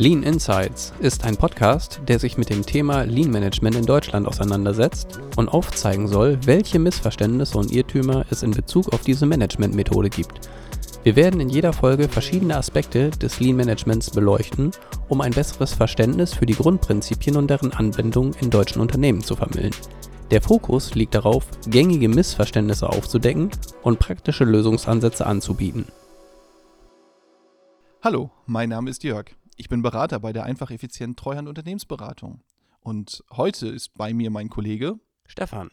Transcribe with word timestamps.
Lean 0.00 0.22
Insights 0.22 0.92
ist 1.00 1.24
ein 1.24 1.36
Podcast, 1.36 2.00
der 2.06 2.20
sich 2.20 2.38
mit 2.38 2.50
dem 2.50 2.64
Thema 2.64 3.02
Lean 3.02 3.32
Management 3.32 3.74
in 3.74 3.84
Deutschland 3.84 4.28
auseinandersetzt 4.28 5.18
und 5.34 5.48
aufzeigen 5.48 6.06
soll, 6.06 6.38
welche 6.44 6.78
Missverständnisse 6.78 7.58
und 7.58 7.72
Irrtümer 7.72 8.24
es 8.30 8.44
in 8.44 8.52
Bezug 8.52 8.92
auf 8.92 9.00
diese 9.02 9.26
Managementmethode 9.26 10.08
gibt. 10.08 10.48
Wir 11.02 11.16
werden 11.16 11.40
in 11.40 11.48
jeder 11.48 11.72
Folge 11.72 12.08
verschiedene 12.08 12.56
Aspekte 12.56 13.10
des 13.10 13.40
Lean 13.40 13.56
Managements 13.56 14.10
beleuchten, 14.10 14.70
um 15.08 15.20
ein 15.20 15.32
besseres 15.32 15.74
Verständnis 15.74 16.32
für 16.32 16.46
die 16.46 16.54
Grundprinzipien 16.54 17.34
und 17.34 17.50
deren 17.50 17.72
Anwendung 17.72 18.34
in 18.40 18.50
deutschen 18.50 18.80
Unternehmen 18.80 19.24
zu 19.24 19.34
vermitteln. 19.34 19.74
Der 20.30 20.42
Fokus 20.42 20.94
liegt 20.94 21.16
darauf, 21.16 21.44
gängige 21.66 22.08
Missverständnisse 22.08 22.88
aufzudecken 22.88 23.50
und 23.82 23.98
praktische 23.98 24.44
Lösungsansätze 24.44 25.26
anzubieten. 25.26 25.86
Hallo, 28.00 28.30
mein 28.46 28.68
Name 28.68 28.90
ist 28.90 29.02
Jörg. 29.02 29.34
Ich 29.60 29.68
bin 29.68 29.82
Berater 29.82 30.20
bei 30.20 30.32
der 30.32 30.44
Einfach 30.44 30.70
Effizient 30.70 31.18
Treuhand 31.18 31.48
Unternehmensberatung. 31.48 32.44
Und 32.78 33.24
heute 33.32 33.66
ist 33.66 33.92
bei 33.94 34.14
mir 34.14 34.30
mein 34.30 34.50
Kollege 34.50 35.00
Stefan. 35.26 35.68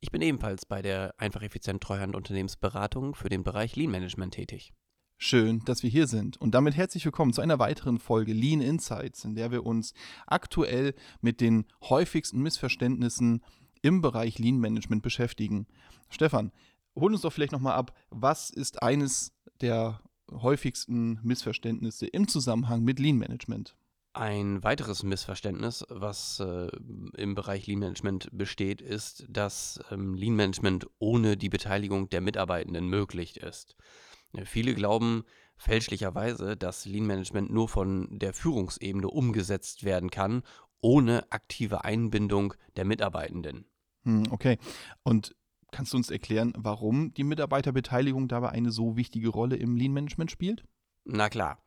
Ich 0.00 0.10
bin 0.10 0.20
ebenfalls 0.20 0.66
bei 0.66 0.82
der 0.82 1.14
Einfach 1.16 1.40
Effizient 1.42 1.80
Treuhand 1.80 2.16
Unternehmensberatung 2.16 3.14
für 3.14 3.28
den 3.28 3.44
Bereich 3.44 3.76
Lean 3.76 3.92
Management 3.92 4.34
tätig. 4.34 4.72
Schön, 5.16 5.64
dass 5.64 5.84
wir 5.84 5.90
hier 5.90 6.08
sind 6.08 6.38
und 6.38 6.56
damit 6.56 6.74
herzlich 6.74 7.04
willkommen 7.04 7.32
zu 7.32 7.40
einer 7.40 7.60
weiteren 7.60 8.00
Folge 8.00 8.32
Lean 8.32 8.60
Insights, 8.60 9.24
in 9.24 9.36
der 9.36 9.52
wir 9.52 9.64
uns 9.64 9.94
aktuell 10.26 10.92
mit 11.20 11.40
den 11.40 11.66
häufigsten 11.82 12.42
Missverständnissen 12.42 13.44
im 13.80 14.00
Bereich 14.00 14.40
Lean 14.40 14.58
Management 14.58 15.04
beschäftigen. 15.04 15.68
Stefan, 16.08 16.50
hol 16.96 17.12
uns 17.12 17.20
doch 17.20 17.32
vielleicht 17.32 17.52
nochmal 17.52 17.76
ab, 17.76 17.96
was 18.10 18.50
ist 18.50 18.82
eines 18.82 19.32
der 19.60 20.00
häufigsten 20.32 21.18
Missverständnisse 21.22 22.06
im 22.06 22.28
Zusammenhang 22.28 22.82
mit 22.82 22.98
Lean 22.98 23.16
Management? 23.16 23.76
Ein 24.12 24.64
weiteres 24.64 25.04
Missverständnis, 25.04 25.84
was 25.88 26.40
äh, 26.40 26.68
im 27.16 27.36
Bereich 27.36 27.66
Lean 27.68 27.78
Management 27.78 28.28
besteht, 28.32 28.80
ist, 28.80 29.24
dass 29.28 29.80
ähm, 29.92 30.14
Lean 30.14 30.34
Management 30.34 30.88
ohne 30.98 31.36
die 31.36 31.48
Beteiligung 31.48 32.08
der 32.08 32.20
Mitarbeitenden 32.20 32.88
möglich 32.88 33.36
ist. 33.36 33.76
Ja, 34.32 34.44
viele 34.44 34.74
glauben 34.74 35.22
fälschlicherweise, 35.56 36.56
dass 36.56 36.86
Lean 36.86 37.06
Management 37.06 37.50
nur 37.50 37.68
von 37.68 38.08
der 38.18 38.32
Führungsebene 38.32 39.08
umgesetzt 39.08 39.84
werden 39.84 40.10
kann, 40.10 40.42
ohne 40.80 41.30
aktive 41.30 41.84
Einbindung 41.84 42.54
der 42.76 42.86
Mitarbeitenden. 42.86 43.66
Hm, 44.04 44.24
okay. 44.30 44.58
Und 45.02 45.36
Kannst 45.72 45.92
du 45.92 45.96
uns 45.96 46.10
erklären, 46.10 46.52
warum 46.56 47.14
die 47.14 47.24
Mitarbeiterbeteiligung 47.24 48.28
dabei 48.28 48.50
eine 48.50 48.70
so 48.70 48.96
wichtige 48.96 49.28
Rolle 49.28 49.56
im 49.56 49.76
Lean-Management 49.76 50.30
spielt? 50.30 50.64
Na 51.04 51.28
klar. 51.28 51.62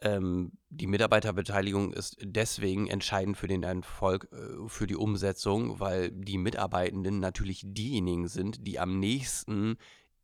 Ähm, 0.00 0.52
die 0.68 0.86
Mitarbeiterbeteiligung 0.86 1.92
ist 1.92 2.18
deswegen 2.22 2.86
entscheidend 2.86 3.36
für 3.36 3.48
den 3.48 3.64
Erfolg, 3.64 4.28
äh, 4.32 4.68
für 4.68 4.86
die 4.86 4.94
Umsetzung, 4.94 5.80
weil 5.80 6.12
die 6.12 6.38
Mitarbeitenden 6.38 7.18
natürlich 7.18 7.62
diejenigen 7.64 8.28
sind, 8.28 8.66
die 8.66 8.78
am 8.78 9.00
nächsten 9.00 9.76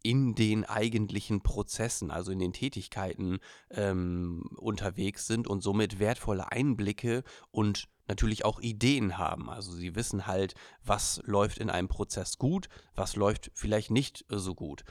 in 0.05 0.35
den 0.35 0.65
eigentlichen 0.65 1.43
Prozessen, 1.43 2.11
also 2.11 2.31
in 2.31 2.39
den 2.39 2.53
Tätigkeiten 2.53 3.39
ähm, 3.71 4.45
unterwegs 4.59 5.27
sind 5.27 5.49
und 5.49 5.63
somit 5.63 5.99
wertvolle 5.99 6.53
Einblicke 6.53 7.25
und 7.51 7.89
natürlich 8.09 8.45
auch 8.45 8.61
Ideen 8.61 9.19
haben. 9.19 9.51
Also 9.51 9.73
sie 9.73 9.95
wissen 9.95 10.27
halt, 10.27 10.55
was 10.83 11.21
läuft 11.25 11.59
in 11.59 11.71
einem 11.71 11.89
Prozess 11.89 12.39
gut, 12.39 12.69
was 12.95 13.17
läuft 13.17 13.51
vielleicht 13.55 13.91
nicht 13.91 14.25
so 14.29 14.55
gut. 14.55 14.85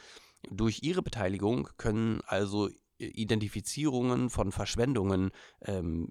Durch 0.50 0.83
ihre 0.83 1.02
Beteiligung 1.02 1.70
können 1.78 2.22
also 2.28 2.70
Identifizierungen 3.05 4.29
von 4.29 4.51
Verschwendungen 4.51 5.31
ähm, 5.65 6.09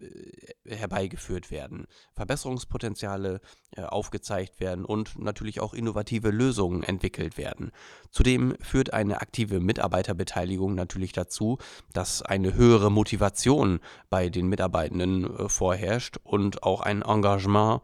äh, 0.64 0.76
herbeigeführt 0.76 1.50
werden, 1.50 1.86
Verbesserungspotenziale 2.14 3.40
äh, 3.76 3.82
aufgezeigt 3.82 4.60
werden 4.60 4.84
und 4.84 5.18
natürlich 5.18 5.60
auch 5.60 5.74
innovative 5.74 6.30
Lösungen 6.30 6.82
entwickelt 6.82 7.38
werden. 7.38 7.72
Zudem 8.10 8.54
führt 8.60 8.92
eine 8.92 9.20
aktive 9.20 9.60
Mitarbeiterbeteiligung 9.60 10.74
natürlich 10.74 11.12
dazu, 11.12 11.58
dass 11.92 12.22
eine 12.22 12.54
höhere 12.54 12.90
Motivation 12.90 13.80
bei 14.10 14.28
den 14.28 14.46
Mitarbeitenden 14.48 15.24
äh, 15.24 15.48
vorherrscht 15.48 16.18
und 16.22 16.62
auch 16.62 16.80
ein 16.80 17.02
Engagement 17.02 17.82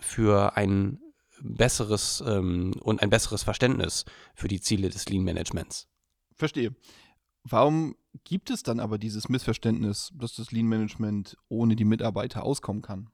für 0.00 0.56
ein 0.56 1.00
besseres 1.40 2.22
ähm, 2.26 2.72
und 2.80 3.02
ein 3.02 3.10
besseres 3.10 3.42
Verständnis 3.42 4.04
für 4.34 4.48
die 4.48 4.60
Ziele 4.60 4.88
des 4.88 5.08
Lean 5.08 5.24
Managements. 5.24 5.88
Verstehe. 6.34 6.74
Warum 7.44 7.96
gibt 8.24 8.50
es 8.50 8.62
dann 8.62 8.80
aber 8.80 8.98
dieses 8.98 9.28
Missverständnis, 9.28 10.10
dass 10.14 10.34
das 10.34 10.52
Lean 10.52 10.66
Management 10.66 11.36
ohne 11.48 11.76
die 11.76 11.84
Mitarbeiter 11.84 12.42
auskommen 12.44 12.82
kann? 12.82 13.10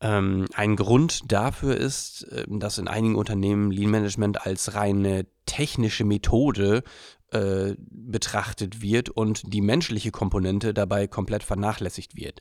Ähm, 0.00 0.46
ein 0.54 0.76
Grund 0.76 1.32
dafür 1.32 1.76
ist, 1.76 2.26
ähm, 2.30 2.60
dass 2.60 2.78
in 2.78 2.88
einigen 2.88 3.16
Unternehmen 3.16 3.70
Lean 3.70 3.90
Management 3.90 4.44
als 4.46 4.74
reine 4.74 5.26
technische 5.46 6.04
Methode 6.04 6.82
äh, 7.32 7.74
betrachtet 7.78 8.82
wird 8.82 9.08
und 9.08 9.52
die 9.52 9.62
menschliche 9.62 10.10
Komponente 10.10 10.74
dabei 10.74 11.06
komplett 11.06 11.42
vernachlässigt 11.42 12.14
wird. 12.14 12.40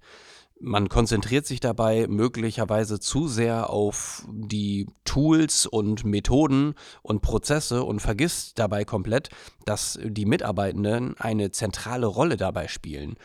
Man 0.59 0.87
konzentriert 0.87 1.45
sich 1.45 1.59
dabei 1.59 2.07
möglicherweise 2.07 3.01
zu 3.01 3.27
sehr 3.27 3.69
auf 3.69 4.25
die 4.29 4.87
Tools 5.03 5.65
und 5.65 6.05
Methoden 6.05 6.75
und 7.01 7.21
Prozesse 7.21 7.83
und 7.83 7.99
vergisst 7.99 8.57
dabei 8.57 8.85
komplett, 8.85 9.27
dass 9.65 9.99
die 10.01 10.25
Mitarbeitenden 10.25 11.17
eine 11.17 11.51
zentrale 11.51 12.05
Rolle 12.05 12.37
dabei 12.37 12.69
spielen. 12.69 13.17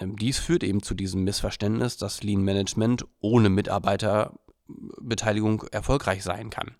Ähm, 0.00 0.16
dies 0.16 0.38
führt 0.38 0.64
eben 0.64 0.82
zu 0.82 0.94
diesem 0.94 1.22
Missverständnis, 1.22 1.98
dass 1.98 2.22
Lean 2.22 2.40
Management 2.42 3.04
ohne 3.20 3.50
Mitarbeiterbeteiligung 3.50 5.64
erfolgreich 5.72 6.22
sein 6.22 6.48
kann. 6.48 6.76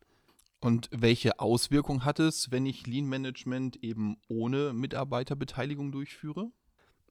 Und 0.61 0.89
welche 0.93 1.41
Auswirkung 1.41 2.07
hat 2.07 2.21
es, 2.21 2.51
wenn 2.51 2.65
ich 2.65 2.87
Lean 2.87 3.07
Management 3.07 3.77
eben 3.83 4.17
ohne 4.29 4.73
Mitarbeiterbeteiligung 4.73 5.93
durchführe? 5.93 6.53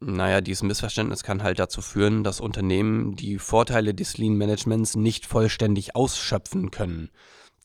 Naja, 0.02 0.40
dieses 0.40 0.64
Missverständnis 0.64 1.24
kann 1.24 1.44
halt 1.44 1.60
dazu 1.60 1.82
führen, 1.82 2.24
dass 2.24 2.40
Unternehmen 2.40 3.16
die 3.16 3.38
Vorteile 3.38 3.94
des 3.94 4.18
Lean 4.18 4.38
Managements 4.38 4.96
nicht 4.96 5.26
vollständig 5.26 5.96
ausschöpfen 5.96 6.72
können. 6.72 7.10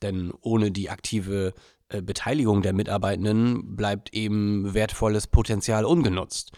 Denn 0.01 0.33
ohne 0.41 0.71
die 0.71 0.89
aktive 0.89 1.53
äh, 1.87 2.01
Beteiligung 2.01 2.61
der 2.61 2.73
Mitarbeitenden 2.73 3.77
bleibt 3.77 4.13
eben 4.13 4.73
wertvolles 4.73 5.27
Potenzial 5.27 5.85
ungenutzt. 5.85 6.51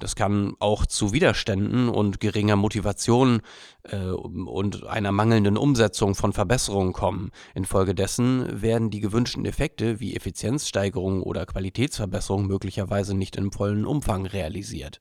Das 0.00 0.16
kann 0.16 0.54
auch 0.58 0.84
zu 0.86 1.12
Widerständen 1.12 1.90
und 1.90 2.18
geringer 2.18 2.56
Motivation 2.56 3.42
äh, 3.84 3.98
und 3.98 4.86
einer 4.86 5.12
mangelnden 5.12 5.56
Umsetzung 5.56 6.16
von 6.16 6.32
Verbesserungen 6.32 6.92
kommen. 6.92 7.30
Infolgedessen 7.54 8.62
werden 8.62 8.90
die 8.90 9.00
gewünschten 9.00 9.44
Effekte 9.44 10.00
wie 10.00 10.16
Effizienzsteigerung 10.16 11.22
oder 11.22 11.46
Qualitätsverbesserung 11.46 12.46
möglicherweise 12.46 13.14
nicht 13.14 13.36
im 13.36 13.52
vollen 13.52 13.84
Umfang 13.84 14.26
realisiert. 14.26 15.00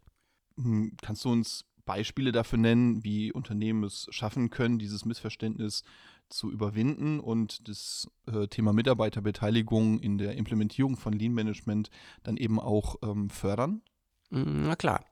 Hm, 0.62 0.92
kannst 1.02 1.24
du 1.26 1.32
uns 1.32 1.66
Beispiele 1.86 2.32
dafür 2.32 2.60
nennen, 2.60 3.04
wie 3.04 3.32
Unternehmen 3.32 3.84
es 3.84 4.08
schaffen 4.12 4.50
können, 4.50 4.78
dieses 4.78 5.06
Missverständnis 5.06 5.84
zu 6.30 6.52
überwinden 6.52 7.20
und 7.20 7.68
das 7.68 8.08
äh, 8.28 8.48
Thema 8.48 8.74
Mitarbeiterbeteiligung 8.74 10.00
in 10.00 10.18
der 10.18 10.36
Implementierung 10.36 10.98
von 10.98 11.14
Lean 11.14 11.34
Management 11.34 11.90
dann 12.22 12.38
eben 12.38 12.60
auch 12.60 12.98
ähm, 13.02 13.30
fördern? 13.30 13.82
Hm, 14.30 14.68
na 14.68 14.76
klar. 14.76 15.04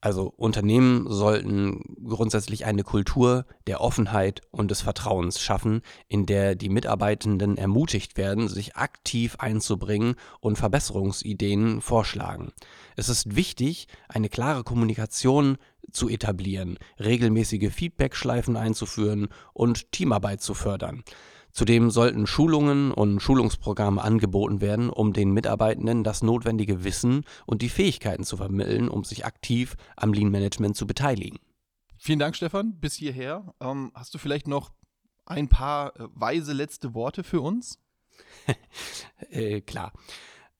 Also 0.00 0.32
Unternehmen 0.36 1.10
sollten 1.10 1.96
grundsätzlich 2.06 2.64
eine 2.64 2.84
Kultur 2.84 3.46
der 3.66 3.80
Offenheit 3.80 4.42
und 4.52 4.70
des 4.70 4.80
Vertrauens 4.80 5.40
schaffen, 5.40 5.82
in 6.06 6.24
der 6.24 6.54
die 6.54 6.68
Mitarbeitenden 6.68 7.56
ermutigt 7.56 8.16
werden, 8.16 8.48
sich 8.48 8.76
aktiv 8.76 9.34
einzubringen 9.40 10.14
und 10.38 10.56
Verbesserungsideen 10.56 11.80
vorschlagen. 11.80 12.52
Es 12.94 13.08
ist 13.08 13.34
wichtig, 13.34 13.88
eine 14.08 14.28
klare 14.28 14.62
Kommunikation 14.62 15.58
zu 15.90 16.08
etablieren, 16.08 16.78
regelmäßige 17.00 17.72
Feedbackschleifen 17.72 18.56
einzuführen 18.56 19.28
und 19.52 19.90
Teamarbeit 19.90 20.42
zu 20.42 20.54
fördern. 20.54 21.02
Zudem 21.58 21.90
sollten 21.90 22.28
Schulungen 22.28 22.92
und 22.92 23.18
Schulungsprogramme 23.18 24.00
angeboten 24.00 24.60
werden, 24.60 24.90
um 24.90 25.12
den 25.12 25.32
Mitarbeitenden 25.32 26.04
das 26.04 26.22
notwendige 26.22 26.84
Wissen 26.84 27.24
und 27.46 27.62
die 27.62 27.68
Fähigkeiten 27.68 28.22
zu 28.22 28.36
vermitteln, 28.36 28.88
um 28.88 29.02
sich 29.02 29.26
aktiv 29.26 29.74
am 29.96 30.12
Lean 30.12 30.30
Management 30.30 30.76
zu 30.76 30.86
beteiligen. 30.86 31.40
Vielen 31.96 32.20
Dank, 32.20 32.36
Stefan, 32.36 32.78
bis 32.78 32.94
hierher. 32.94 33.56
Ähm, 33.60 33.90
hast 33.92 34.14
du 34.14 34.18
vielleicht 34.18 34.46
noch 34.46 34.70
ein 35.26 35.48
paar 35.48 35.98
äh, 35.98 36.06
weise 36.14 36.52
letzte 36.52 36.94
Worte 36.94 37.24
für 37.24 37.40
uns? 37.40 37.80
äh, 39.30 39.60
klar. 39.60 39.92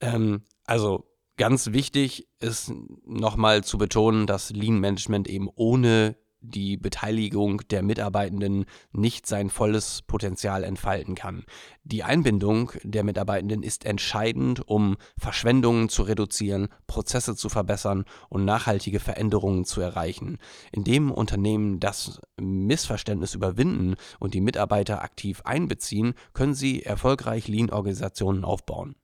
Ähm, 0.01 0.43
also 0.65 1.09
ganz 1.37 1.71
wichtig 1.71 2.27
ist 2.41 2.73
nochmal 3.07 3.63
zu 3.63 3.79
betonen, 3.79 4.27
dass 4.27 4.51
Lean 4.51 4.81
Management 4.81 5.29
eben 5.29 5.49
ohne 5.55 6.17
die 6.51 6.77
Beteiligung 6.77 7.63
der 7.71 7.83
Mitarbeitenden 7.83 8.65
nicht 8.93 9.27
sein 9.27 9.51
volles 9.51 10.03
Potenzial 10.03 10.65
entfalten 10.65 11.15
kann. 11.15 11.45
Die 11.85 12.05
Einbindung 12.05 12.73
der 12.83 13.05
Mitarbeitenden 13.05 13.63
ist 13.63 13.85
entscheidend, 13.85 14.67
um 14.67 14.97
Verschwendungen 15.19 15.89
zu 15.89 16.03
reduzieren, 16.03 16.69
Prozesse 16.87 17.37
zu 17.37 17.49
verbessern 17.49 18.05
und 18.29 18.45
nachhaltige 18.45 19.01
Veränderungen 19.01 19.65
zu 19.65 19.81
erreichen. 19.81 20.39
Indem 20.73 21.11
Unternehmen 21.11 21.81
das 21.81 22.21
Missverständnis 22.41 23.35
überwinden 23.35 23.95
und 24.19 24.35
die 24.35 24.41
Mitarbeiter 24.41 25.03
aktiv 25.03 25.43
einbeziehen, 25.45 26.15
können 26.33 26.55
sie 26.55 26.83
erfolgreich 26.83 27.49
Lean-Organisationen 27.49 28.45
aufbauen. 28.45 28.95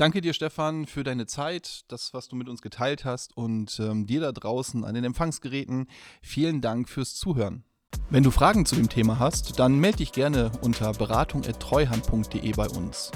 Danke 0.00 0.22
dir, 0.22 0.32
Stefan, 0.32 0.86
für 0.86 1.04
deine 1.04 1.26
Zeit, 1.26 1.82
das, 1.88 2.14
was 2.14 2.26
du 2.26 2.34
mit 2.34 2.48
uns 2.48 2.62
geteilt 2.62 3.04
hast 3.04 3.36
und 3.36 3.78
ähm, 3.80 4.06
dir 4.06 4.22
da 4.22 4.32
draußen 4.32 4.82
an 4.82 4.94
den 4.94 5.04
Empfangsgeräten. 5.04 5.88
Vielen 6.22 6.62
Dank 6.62 6.88
fürs 6.88 7.16
Zuhören. 7.16 7.64
Wenn 8.08 8.22
du 8.22 8.30
Fragen 8.30 8.64
zu 8.64 8.76
dem 8.76 8.88
Thema 8.88 9.18
hast, 9.18 9.58
dann 9.58 9.78
melde 9.78 9.98
dich 9.98 10.12
gerne 10.12 10.52
unter 10.62 10.94
beratung.treuhand.de 10.94 12.50
bei 12.52 12.66
uns. 12.70 13.12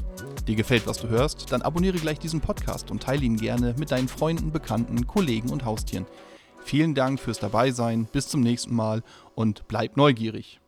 Dir 0.47 0.57
gefällt, 0.57 0.87
was 0.87 0.99
du 0.99 1.09
hörst, 1.09 1.51
dann 1.53 1.63
abonniere 1.63 1.97
gleich 1.97 2.19
diesen 2.19 2.43
Podcast 2.43 2.91
und 2.91 3.03
teile 3.03 3.25
ihn 3.25 3.39
gerne 3.39 3.75
mit 3.79 3.91
deinen 3.91 4.09
Freunden, 4.09 4.53
Bekannten, 4.53 5.07
Kollegen 5.07 5.49
und 5.49 5.65
Haustieren. 5.65 6.05
Vielen 6.65 6.95
Dank 6.95 7.19
fürs 7.19 7.39
Dabeisein, 7.39 8.05
bis 8.13 8.29
zum 8.29 8.43
nächsten 8.43 8.75
Mal 8.75 9.03
und 9.35 9.67
bleib 9.69 9.97
neugierig. 9.97 10.61